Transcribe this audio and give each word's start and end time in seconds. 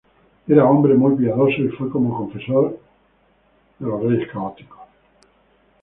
Era 0.47 0.65
hombre 0.65 0.95
muy 0.95 1.13
piadoso 1.15 1.61
y 1.61 1.67
fue 1.77 1.87
como 1.91 2.17
confesor 2.17 2.79
de 3.77 3.85
los 3.85 4.01
Reyes 4.01 4.25
Católicos. 4.31 4.79